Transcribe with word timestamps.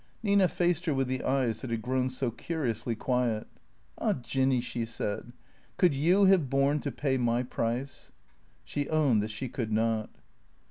Nina 0.23 0.47
faced 0.47 0.85
her 0.87 0.95
with 0.95 1.09
tlie 1.09 1.23
eyes 1.23 1.61
that 1.61 1.69
had 1.69 1.83
grown 1.83 2.09
so 2.09 2.31
curiously 2.31 2.95
quiet." 2.95 3.45
Ah, 3.99 4.13
Jinn}^/' 4.13 4.59
she 4.63 4.83
said," 4.83 5.31
could 5.77 5.93
you 5.93 6.25
have 6.25 6.49
borne 6.49 6.79
to 6.79 6.91
pay 6.91 7.19
my 7.19 7.43
price?" 7.43 8.11
She 8.63 8.89
owned 8.89 9.21
that 9.21 9.29
she 9.29 9.47
could 9.47 9.71
not. 9.71 10.09